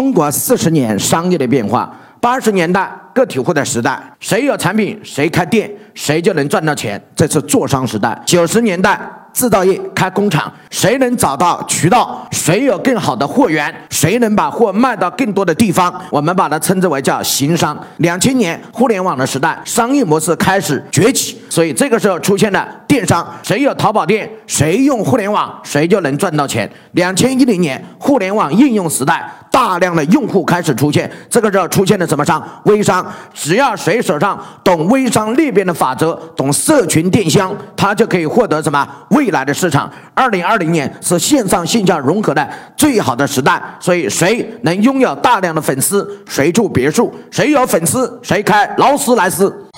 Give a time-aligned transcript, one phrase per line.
[0.00, 1.94] 中国四十年商业的变化。
[2.22, 8.18] 八十年代个体户的时代，谁有产品谁开店，谁就能赚到钱，这是做商时代。
[8.24, 8.98] 九十年代。
[9.32, 17.78] 制造业开工厂，谁能找到渠道，谁有更好的货源，谁能把货卖到更多的地方，我们把它称之为叫行商。
[17.98, 26.68] 两千年互联网的时代，商业模式开始崛起，所以这个时候出现了电商，谁有淘宝店，谁用互联网，谁就能赚到钱。
[26.94, 29.32] 两千一零年互联网应用时代。
[29.60, 32.42] 大量的用户开始出现，这个时候出现了什么商？
[32.64, 33.06] 微商。
[33.34, 39.92] 只要谁手上懂微商裂变的法则，懂社群电商，他就可以获得什么未来的市场。
[40.14, 49.69] 二零二零年是线上线下融合的最好的时代，所以谁能拥有大量的粉丝，谁住别墅，谁有粉丝，谁开劳斯莱斯。